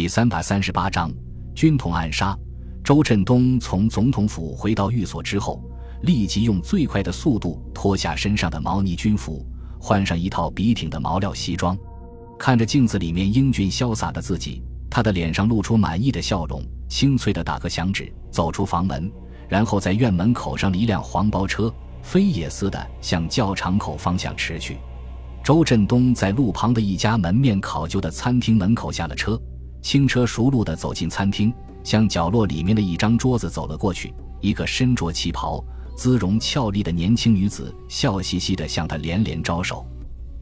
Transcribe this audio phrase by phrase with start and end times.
[0.00, 1.12] 第三百三十八章
[1.54, 2.34] 军统暗杀。
[2.82, 5.62] 周振东从总统府回到寓所之后，
[6.04, 9.44] 立即用最快的速度脱下身上的毛呢军服，
[9.78, 11.76] 换上一套笔挺的毛料西装。
[12.38, 19.12] 看着镜子里面英俊潇洒的自己，他的脸上露出满意的笑容，清脆的打个响指，走出房门，
[19.50, 21.70] 然后在院门口上了一辆黄包车
[22.00, 24.78] 飞也似的向教场口方向驰去。
[25.44, 29.38] 周振东在路旁的一家门面考究的餐厅门口下了车。
[29.82, 31.52] 轻车熟路地走进餐厅，
[31.82, 34.12] 向角落里面的一张桌子走了过去。
[34.40, 35.62] 一个身着旗袍、
[35.96, 39.86] 姿容俏丽的年轻女子笑嘻嘻地向他连连招手。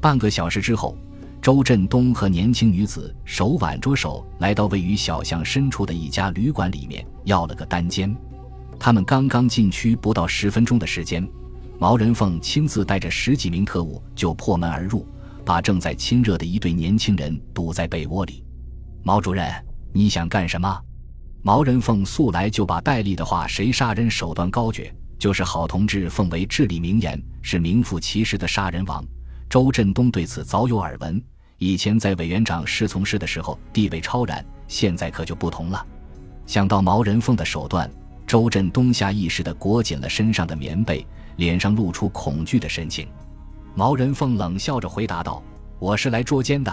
[0.00, 0.96] 半个小时之后，
[1.40, 8.14] 周振东和年轻女子手挽着手来到位于小巷深处的一家旅馆里面，要了个单间。
[8.78, 11.26] 他们刚刚进去不到十分钟的时间，
[11.78, 15.06] 毛人凤亲自带着十几名特务就破门而入，
[15.44, 18.43] 把正在亲热的一对年轻人堵在被窝里。
[19.06, 19.46] 毛主任，
[19.92, 20.80] 你想干什么？
[21.42, 29.04] 毛人凤素来就把戴笠的话“谁杀人手段高绝，就是好同志”奉为至理名言，是名副其实的杀人王。
[29.50, 31.22] 周振东对此早有耳闻，
[31.58, 35.86] 以前在委员长侍从室的时候地位超然，现在可就不同了。
[36.46, 37.90] 想到毛人凤的手段，
[38.26, 43.06] 周振东下意识地裹紧了身上的棉被，脸上露出恐惧的神情。
[43.74, 45.42] 毛人凤冷笑着回答道
[45.78, 46.72] ：“我是来捉奸的。”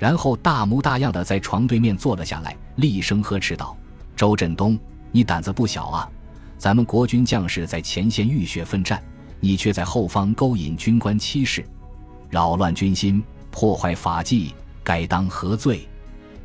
[0.00, 3.76] 然后大模大样的在床对面坐了下来，厉声呵斥道
[4.16, 4.76] ：“周振东，
[5.12, 6.10] 你胆子不小啊！
[6.56, 9.02] 咱们国军将士在前线浴血奋战，
[9.40, 11.62] 你却在后方勾引军官妻室，
[12.30, 15.86] 扰乱军心，破坏法纪，该当何罪？”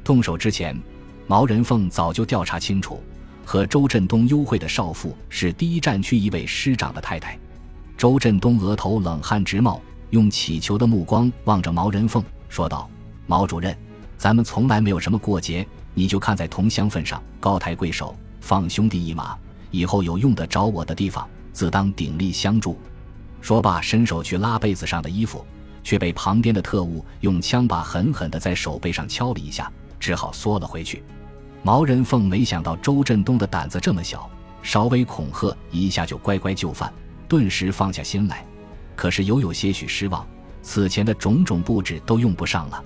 [0.03, 0.77] 动手之前，
[1.25, 3.01] 毛人凤早就调查清楚，
[3.45, 7.39] 和周振东幽会的少妇是第一战区一位师长的太太。
[7.97, 12.89] 周振东额头冷汗直冒，用乞求的目光望着毛人凤，说道。
[13.27, 13.75] 毛主任，
[14.17, 19.37] 咱们从来没有什么过节，你就看在同乡份上，高抬贵手，放兄弟一马。
[19.71, 22.79] 以后有用得着我的地方，自当鼎力相助。
[23.41, 25.45] 说罢，伸手去拉被子上的衣服，
[25.83, 31.03] 却被旁边的特务用枪把狠狠地在手背上敲了一下，只好缩了回去。
[31.61, 34.29] 毛人凤没想到周振东的胆子这么小，
[34.61, 36.93] 稍微恐吓一下就乖乖就范，
[37.27, 38.45] 顿时放下心来。
[38.95, 40.25] 可是又有些许失望，
[40.61, 42.83] 此前的种种布置都用不上了。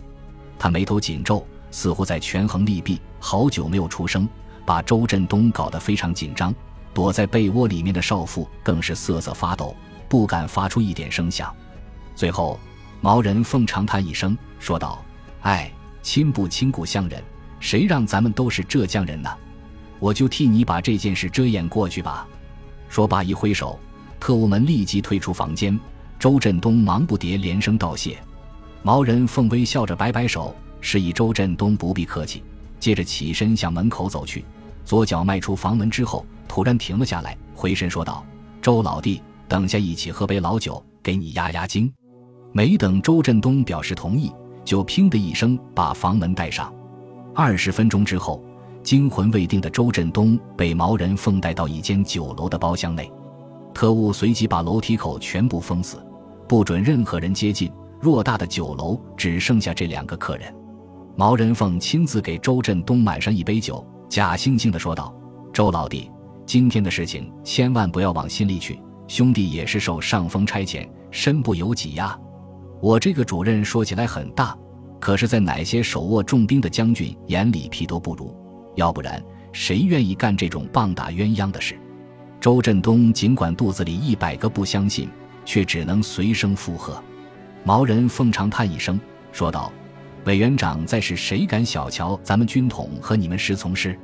[0.60, 4.28] 他眉头紧皱，似乎在权衡利弊，好久没有出声，
[4.66, 6.54] 把周振东搞得非常紧张。
[6.94, 9.76] 躲在被窝里面的少妇更是瑟瑟发抖，
[10.10, 11.56] 不敢发出一点声响。
[12.14, 12.60] 最后，
[13.00, 15.04] 毛人凤长叹一声，说道
[15.42, 15.72] ：“哎，
[16.02, 17.24] 亲不亲故乡人，
[17.60, 19.30] 谁让咱们都是浙江人呢？
[20.00, 22.28] 我就替你把这件事遮掩过去吧。”
[22.90, 23.80] 说罢一挥手，
[24.20, 25.80] 特务们立即退出房间。
[26.18, 28.18] 周振东忙不迭连声道谢。
[28.82, 32.42] 毛人凤微笑着摆摆手，示意周振东不必客气，
[32.80, 34.44] 接着起身向门口走去。
[34.86, 38.24] 左脚迈出房门之后，突然停了下来，回身说道
[38.62, 41.92] ：“周老弟，等下一起喝杯老酒，给你压压惊。”
[42.52, 44.32] 没等周振东表示同意，
[44.64, 46.74] 就砰的一声把房门带上。
[47.36, 48.42] 二十分钟之后，
[48.82, 53.12] 惊魂未定的周振东被毛人凤带到一间酒楼的包厢内，
[53.74, 56.04] 特务随即把楼梯口全部封死，
[56.48, 57.70] 不准任何人接近。
[58.02, 60.54] 偌大的酒楼只剩下这两个客人，
[61.16, 65.14] 毛人凤亲自给周振东满上一杯酒，假惺惺地说道
[65.52, 66.10] ：“周老弟，
[66.46, 72.18] 今天的事情千万不要往心里去，兄弟也是受上峰差遣，身不由己呀。
[72.82, 74.58] 我这个主任说起来很大，
[75.02, 78.34] 可是，在哪些手握重兵的将军眼里屁都不如，
[78.76, 79.22] 要不然
[79.52, 81.78] 谁愿意干这种棒打鸳鸯的事？”
[82.40, 85.10] 周振东尽管肚子里一百个不相信，
[85.44, 87.04] 却只能随声附和。
[87.64, 89.00] 毛人凤长叹一声，
[89.32, 89.72] 说道
[90.26, 93.98] ：“委员长在时，谁敢小瞧咱们军统和你们侍从室？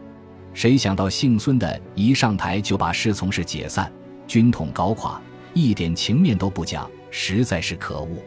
[0.54, 3.92] 谁想到姓孙的一上台就把侍从室解散，
[4.28, 5.20] 军统搞垮，
[5.54, 8.18] 一点情面都不讲，实在是可恶。”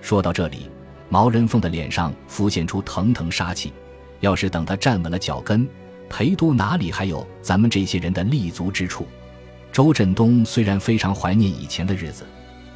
[0.00, 0.70] 说到这里，
[1.08, 3.72] 毛人凤的脸上浮现出腾腾杀气。
[4.20, 5.68] 要是等他站稳了脚跟，
[6.08, 9.06] 陪都哪里还有咱们这些人的立足之处？
[9.72, 12.24] 周振东虽然非常怀念以前的日子。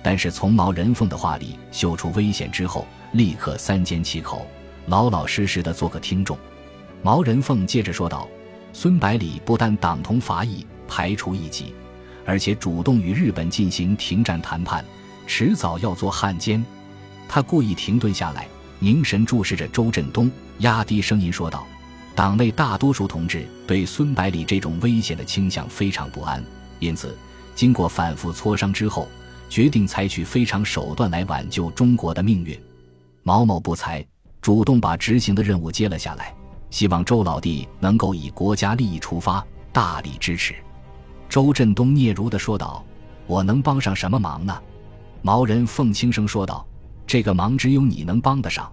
[0.05, 4.47] 但是从毛人凤的话里嗅出危险之后，立刻三缄其口，
[4.85, 6.37] 老老实实的做个听众。
[7.03, 8.29] 毛人凤接着说道
[8.75, 11.73] ：“孙百里不但党同伐异，排除异己，
[12.27, 14.85] 而且主动与日本进行停战谈判，
[15.27, 16.63] 迟早要做汉奸。”
[17.27, 18.47] 他故意停顿下来，
[18.81, 21.67] 凝神注视着周振东，压低声音说道
[22.15, 26.45] ：“党内大多数同志对孙百里这种危险的倾向非常不安，
[26.79, 27.17] 因此
[27.55, 29.09] 经过反复磋商之后。”
[29.55, 32.61] 决定采取非常手段来挽救中国的命运。
[33.23, 34.05] 毛某不才，
[34.41, 36.35] 主动把执行的任务接了下来，
[36.71, 40.57] 希望周老弟能够以国家利益出发，大力支持。”
[41.31, 42.85] 周振东嗫嚅地说道
[43.29, 44.61] ：“我能帮上什么忙呢？”
[45.23, 46.67] 毛人凤轻声说道
[47.07, 48.69] ：“这个忙只有你能帮得上。”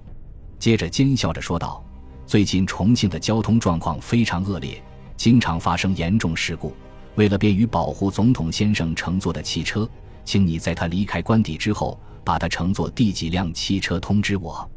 [0.57, 1.83] 接着奸笑着说道
[2.25, 4.81] ：“最近重庆的交通状况非常恶劣，
[5.15, 6.73] 经常发生严重事故。
[7.13, 9.87] 为了便于保护总统先生乘坐的汽车，
[10.23, 14.69] 请你在他离开官邸之后，把他乘坐第几辆汽车通知我。”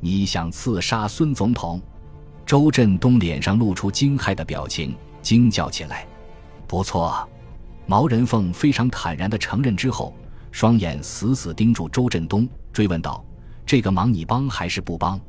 [0.00, 1.80] 你想刺杀孙总统？
[2.44, 6.06] 周振东脸上露出惊骇的表情，惊叫起来
[6.66, 7.28] ：“不错！”
[7.86, 10.12] 毛人凤非常坦然地承认之后，
[10.50, 13.24] 双眼死死盯住周振东，追问道。
[13.64, 15.20] 这个忙你帮还是不帮？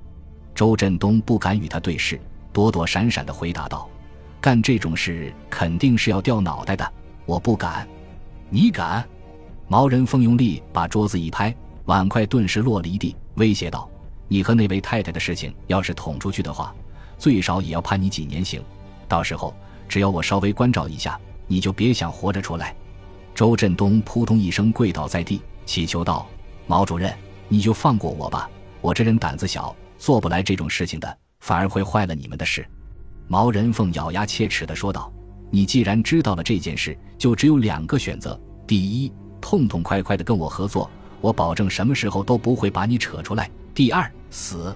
[0.55, 2.19] 周振东不敢与他对视，
[2.51, 3.87] 躲躲闪闪地回答道
[4.41, 6.93] ：“干这种事肯定是要掉脑袋的，
[7.25, 7.87] 我不敢。”
[8.49, 9.07] 你敢？
[9.67, 11.55] 毛人凤用力把桌子一拍，
[11.85, 13.89] 碗筷顿时落了一地，威胁道
[14.27, 16.73] ：“你和那位太太的事情要是捅出去的话，
[17.17, 18.61] 最少也要判你几年刑。
[19.07, 19.53] 到时候
[19.87, 22.75] 只要我稍微关照一下，你就别想活着出来。”
[23.33, 26.27] 周振东扑通一声跪倒在地，祈求道
[26.67, 27.13] ：“毛主任。”
[27.49, 28.49] 你就放过我吧，
[28.81, 32.65] 我这人胆子小，做不来这种事情的，反而会坏了你们的事。”
[33.27, 35.13] 毛人凤咬牙切齿地说道
[35.51, 39.11] ，“你既然知道了这件事，就只有两个选择：第一，
[39.43, 43.43] 痛痛快快的跟我合作，我保证什么时候都不会把你扯出来；
[43.75, 44.73] 第二，死。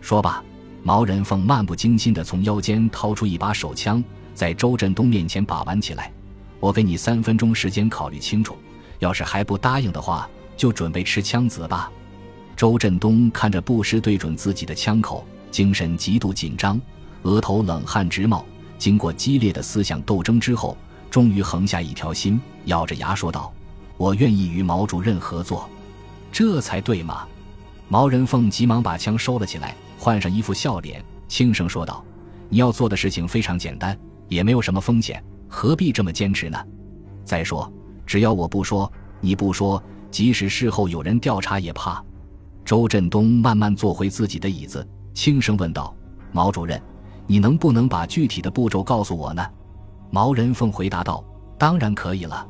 [0.00, 0.40] 说罢，
[0.84, 6.12] 毛人凤漫不经心地从腰间掏出一把手枪，在周振东面前把玩起来。
[6.60, 8.56] 我给你三分钟时间考虑清楚，
[9.00, 11.90] 要是还不答应的话，就准备吃枪子吧。
[12.54, 16.80] 周振东看着不时对准自己的枪口，精神极度紧张，
[17.22, 18.46] 额头冷汗直冒。
[18.78, 20.78] 经过激烈的思想斗争之后，
[21.10, 23.52] 终于横下一条心，咬着牙说道
[23.96, 25.68] ：“我愿意与毛主任合作，
[26.30, 27.26] 这才对嘛。”
[27.88, 32.04] 毛人凤急忙把枪收了起来，换上一副笑脸，轻声说道
[32.50, 33.96] ：“你要做的事情非常简单，
[34.28, 36.58] 也没有什么风险，何必这么坚持呢？
[37.24, 37.72] 再说，
[38.04, 38.90] 只要我不说，
[39.20, 42.04] 你不说，即使事后有人调查，也怕。”
[42.64, 44.84] 周振东慢慢坐回自己的椅子，
[45.14, 45.94] 轻声问道
[46.32, 46.82] ：“毛主任，
[47.28, 49.46] 你能不能把具体的步骤告诉我呢？”
[50.10, 51.24] 毛人凤回答道
[51.56, 52.44] ：“当然可以了。”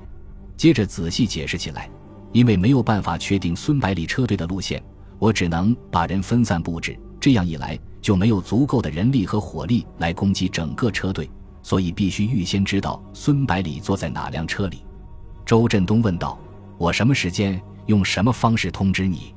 [0.56, 1.88] 接着仔细解释起来
[2.32, 4.82] ：“因为没有办法确定孙百里车队的路线，
[5.18, 11.30] 我只能把人分散布置，这样一来就没有足够的人力和火力来攻击整个车队，
[11.62, 14.82] 所以必须预先知道孙百里坐在哪辆车里。”
[15.44, 16.38] 周振东问道
[16.78, 19.34] ：“我什么时间用什么方式通知你？”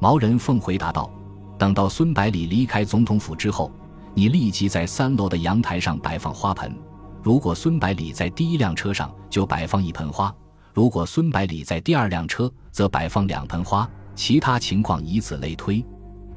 [0.00, 1.10] 毛人凤回答道
[1.58, 3.70] ：“等到孙百里离开总统府之后，
[4.14, 6.74] 你立即在三楼的阳台上摆放花盆。
[7.22, 10.34] 如果孙百里在第一辆车上，就摆放一盆花；
[10.72, 13.88] 如果孙百里在第二辆车，则摆放两盆花。
[14.14, 15.84] 其他情况以此类推。”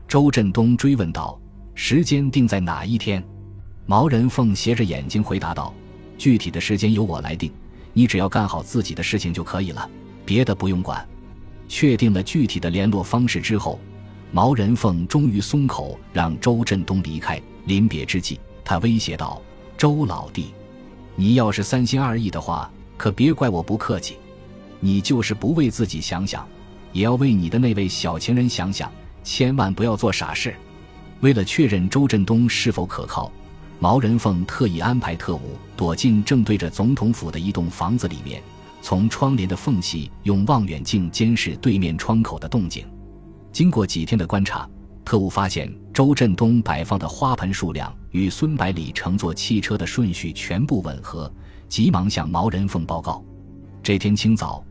[0.07, 1.39] 周振东追问道
[1.75, 3.23] ：“时间定在哪一天？”
[3.85, 5.73] 毛人凤斜着眼睛回答道
[6.17, 7.51] ：“具体的时间由我来定，
[7.93, 9.89] 你只要干好自己的事情就可以了，
[10.25, 11.05] 别的不用管。”
[11.67, 13.79] 确定了具体的联络方式之后，
[14.31, 17.41] 毛人凤终于松口，让周振东离开。
[17.65, 19.41] 临别之际，他威胁道
[19.75, 20.53] ：“周老弟，
[21.15, 24.17] 你要是三心二意的话，可别怪我不客气。
[24.85, 26.47] 你就是不为自己想想，
[26.93, 28.91] 也要为你的那位小情人想想，
[29.23, 30.53] 千万不要做傻事。”
[31.21, 33.31] 为了确认周振东是否可靠，
[33.79, 38.39] 毛人凤特意安排特务躲进正对着总统府的一栋房子里面。
[38.79, 42.85] 从窗帘的缝隙用望远镜监视对面窗口的动静。
[43.51, 44.69] 经过几天的观察，
[45.03, 51.31] 特务发现周振东摆放的花盆数量与孙百里乘坐汽车的顺序全部吻合，
[51.67, 53.25] 急忙向毛人凤报告。
[53.81, 54.63] 这天清早，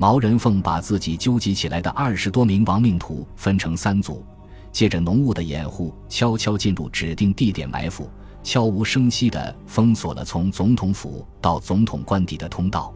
[0.00, 4.24] 毛人凤把自己纠集起来的二十多名亡命徒分成三组，
[4.70, 8.08] 借着浓雾的掩护，悄悄进入指定地点埋伏，
[8.44, 12.94] 悄无声息地封锁了从总统府到总统官邸的通道。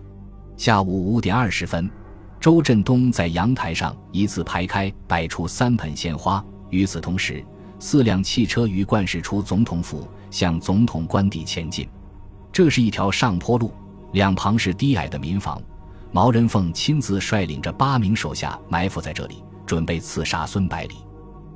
[0.57, 1.91] 下午五点二十分，
[2.39, 6.43] 周振东在阳台上一字排开摆出三盆鲜花。
[6.71, 7.45] 与此同时，
[7.81, 11.85] 四辆汽车鱼贯驶出总统府，向总统官邸前进。
[12.53, 13.73] 这是一条上坡路，
[14.13, 15.61] 两旁是低矮的民房。
[16.15, 20.97] 毛人凤亲自率领着八名手下埋伏在这里，准备刺杀孙百里。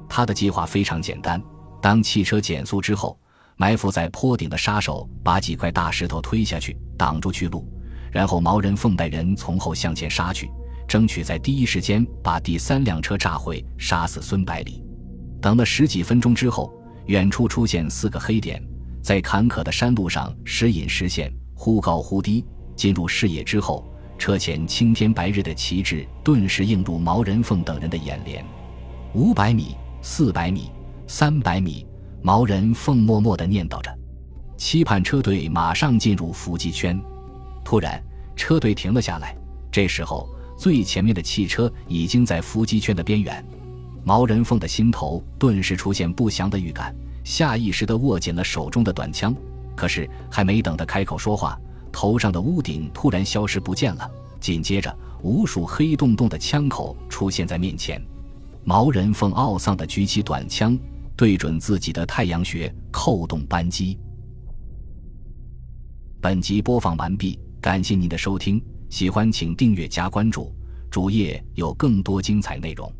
[0.08, 1.40] 他的计划非常简单：
[1.82, 3.18] 当汽车减速之后，
[3.58, 7.70] 埋伏在坡顶的杀手把几块大石头推下去，挡住去路。
[8.10, 10.50] 然后毛人凤带人从后向前杀去，
[10.88, 14.82] 争取在第一时间把第三辆车炸毁，杀死孙百里。
[15.38, 16.72] 等了十几分钟之后，
[17.08, 18.62] 远处出现四个黑点，
[19.02, 22.42] 在坎坷的山路上时隐时现，忽高忽低。
[22.74, 23.86] 进入视野之后，
[24.18, 28.44] 车前青天白日的旗帜顿时映入毛人凤等人的眼帘。
[29.14, 30.70] 五百米、四百米、
[31.06, 31.86] 三百米，
[32.22, 33.96] 毛人凤默默地念叨着，
[34.56, 37.00] 期盼车队马上进入伏击圈。
[37.64, 38.02] 突然，
[38.34, 39.36] 车队停了下来。
[39.70, 43.44] 这时候，最前面的汽车已经在伏击圈的边缘。
[44.04, 46.94] 毛人凤的心头顿时出现不祥的预感，
[47.24, 49.34] 下意识地握紧了手中的短枪。
[49.74, 51.58] 可是，还没等他开口说话，
[51.96, 54.06] 头上的屋顶突然消失不见了。
[54.38, 57.98] 紧接着，无数黑洞洞的枪口出现在面前。
[58.64, 60.78] 毛人凤懊丧地举起短枪，
[61.16, 63.98] 对准自己的太阳穴，扣动扳机。
[66.20, 70.52] 本集播放完毕，感谢您的收听，喜欢请订阅加关注，
[70.90, 72.92] 主页有更多精彩内容。